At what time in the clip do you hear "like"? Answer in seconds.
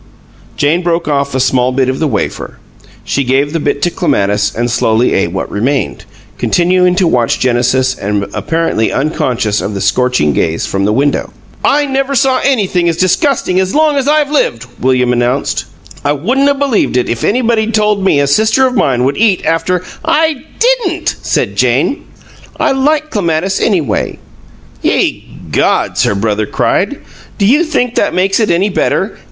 22.71-23.11